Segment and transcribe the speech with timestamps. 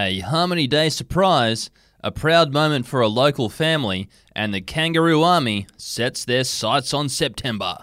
[0.00, 1.70] A Harmony Day surprise,
[2.04, 7.08] a proud moment for a local family, and the Kangaroo Army sets their sights on
[7.08, 7.78] September.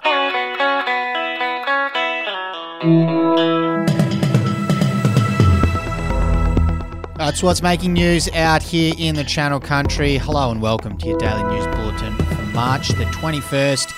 [7.18, 10.18] That's what's making news out here in the Channel Country.
[10.18, 13.90] Hello and welcome to your daily news bulletin for March the 21st,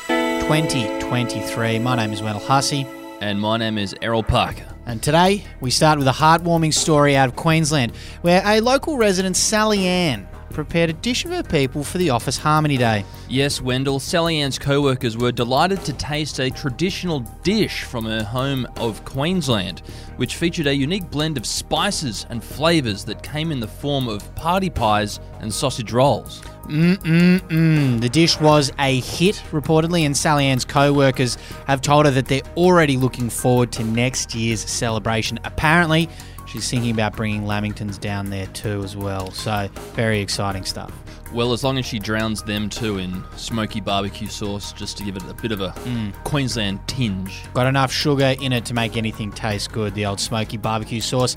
[0.41, 1.77] 2023.
[1.77, 2.87] My name is Wendell Hussey,
[3.21, 4.76] And my name is Errol Parker.
[4.87, 7.91] And today we start with a heartwarming story out of Queensland
[8.21, 12.37] where a local resident, Sally Ann, prepared a dish of her people for the Office
[12.37, 13.03] Harmony Day.
[13.27, 18.23] Yes, Wendell, Sally Ann's co workers were delighted to taste a traditional dish from her
[18.23, 19.81] home of Queensland,
[20.15, 24.33] which featured a unique blend of spices and flavours that came in the form of
[24.35, 26.41] party pies and sausage rolls.
[26.67, 32.11] Mm, the dish was a hit, reportedly, and Sally Ann's co workers have told her
[32.11, 35.39] that they're already looking forward to next year's celebration.
[35.43, 36.09] Apparently,
[36.45, 39.31] she's thinking about bringing Lamingtons down there too, as well.
[39.31, 40.91] So, very exciting stuff.
[41.33, 45.17] Well, as long as she drowns them too in smoky barbecue sauce, just to give
[45.17, 46.13] it a bit of a mm.
[46.23, 47.43] Queensland tinge.
[47.53, 51.35] Got enough sugar in it to make anything taste good, the old smoky barbecue sauce.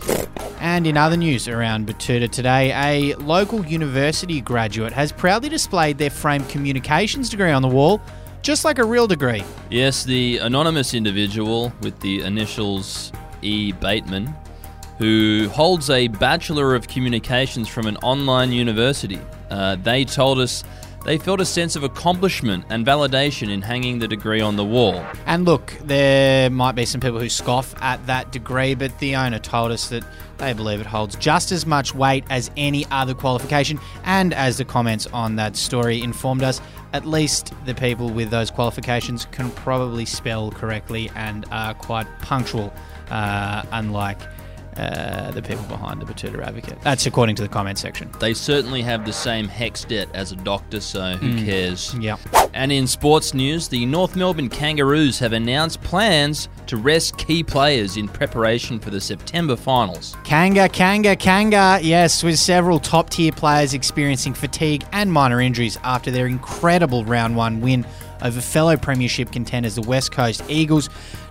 [0.61, 6.11] And in other news around Batuta today, a local university graduate has proudly displayed their
[6.11, 8.01] framed communications degree on the wall,
[8.43, 9.43] just like a real degree.
[9.71, 13.73] Yes, the anonymous individual with the initials E.
[13.73, 14.35] Bateman,
[14.99, 19.19] who holds a Bachelor of Communications from an online university.
[19.51, 20.65] Uh, they told us
[21.05, 25.03] they felt a sense of accomplishment and validation in hanging the degree on the wall.
[25.25, 29.39] And look, there might be some people who scoff at that degree, but the owner
[29.39, 30.05] told us that
[30.37, 33.81] they believe it holds just as much weight as any other qualification.
[34.05, 36.61] And as the comments on that story informed us,
[36.93, 42.75] at least the people with those qualifications can probably spell correctly and are quite punctual,
[43.11, 44.19] uh, unlike
[44.77, 46.81] uh, the people behind the Batuta Advocate.
[46.83, 48.11] That's according to the comment section.
[48.21, 51.95] They certainly have the same HECS debt as a doctor, so who cares?
[51.99, 52.17] Yeah.
[52.55, 57.97] And in sports news, the North Melbourne Kangaroos have announced plans to rest key players
[57.97, 60.17] in preparation for the September finals.
[60.25, 61.79] Kanga, Kanga, Kanga.
[61.83, 67.37] Yes, with several top tier players experiencing fatigue and minor injuries after their incredible round
[67.37, 67.85] one win
[68.23, 70.89] over fellow Premiership contenders, the West Coast Eagles.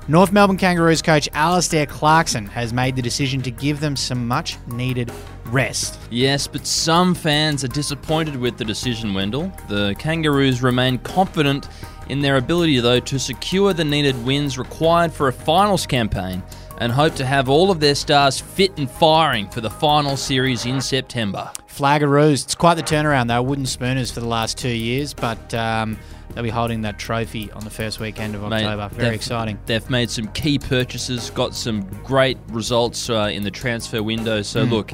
[0.07, 4.57] North Melbourne Kangaroos coach Alastair Clarkson has made the decision to give them some much
[4.67, 5.11] needed
[5.45, 5.99] rest.
[6.09, 9.51] Yes, but some fans are disappointed with the decision, Wendell.
[9.67, 11.69] The Kangaroos remain confident
[12.09, 16.41] in their ability, though, to secure the needed wins required for a finals campaign
[16.79, 20.65] and hope to have all of their stars fit and firing for the final series
[20.65, 21.51] in September.
[21.79, 23.29] Flaggaroos, it's quite the turnaround.
[23.29, 25.97] They were wooden spooners for the last two years, but um,
[26.33, 28.89] they'll be holding that trophy on the first weekend of Mate, October.
[28.95, 29.57] Very exciting.
[29.65, 34.41] They've made some key purchases, got some great results uh, in the transfer window.
[34.41, 34.73] So Hmm.
[34.73, 34.91] look,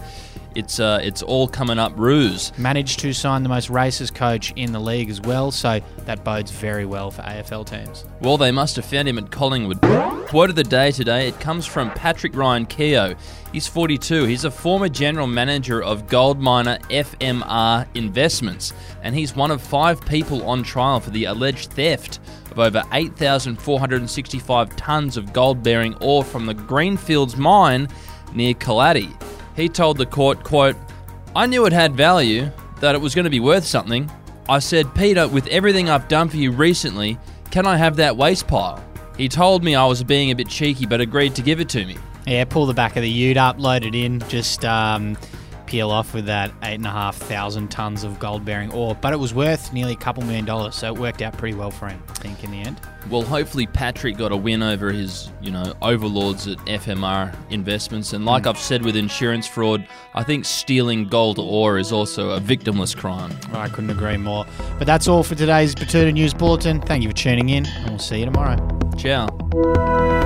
[0.56, 2.58] it's uh, it's all coming up roos.
[2.58, 6.52] Managed to sign the most racist coach in the league as well, so that bodes
[6.52, 8.06] very well for AFL teams.
[8.22, 9.82] Well, they must have found him at Collingwood.
[10.28, 13.16] Quote of the day today, it comes from Patrick Ryan Keogh.
[13.52, 14.26] He's 42.
[14.26, 18.74] He's a former general manager of gold miner FMR Investments,
[19.04, 22.20] and he's one of five people on trial for the alleged theft
[22.52, 27.88] of over 8,465 tons of gold bearing ore from the Greenfields mine
[28.34, 29.25] near Coolgardie.
[29.56, 30.76] He told the court, quote,
[31.36, 32.52] I knew it had value,
[32.82, 34.12] that it was going to be worth something.
[34.48, 37.18] I said, Peter, with everything I've done for you recently,
[37.52, 38.84] can I have that waste pile?
[39.18, 41.86] He told me I was being a bit cheeky, but agreed to give it to
[41.86, 41.98] me.
[42.28, 45.18] Yeah, pull the back of the ute up, load it in, just um,
[45.66, 48.96] peel off with that eight and a half thousand tons of gold bearing ore.
[48.96, 51.72] But it was worth nearly a couple million dollars, so it worked out pretty well
[51.72, 52.80] for him, I think, in the end.
[53.09, 58.14] Well, hopefully Patrick got a win over his, you know, overlords at FMR Investments.
[58.14, 58.50] And like hmm.
[58.50, 63.38] I've said with insurance fraud, I think stealing gold ore is also a victimless crime.
[63.53, 64.46] I couldn't agree more.
[64.78, 66.82] But that's all for today's Batuta News Bulletin.
[66.82, 68.58] Thank you for tuning in, and we'll see you tomorrow.
[68.97, 70.25] Ciao.